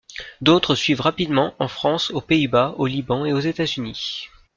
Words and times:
D'autres 0.41 0.73
suivent 0.73 1.01
rapidement 1.01 1.53
en 1.59 1.67
France, 1.67 2.09
aux 2.09 2.21
Pays-Bas, 2.21 2.73
au 2.79 2.87
Liban 2.87 3.23
et 3.23 3.33
aux 3.33 3.39
États-Unis. 3.39 4.29